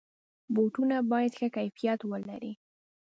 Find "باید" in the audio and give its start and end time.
1.11-1.31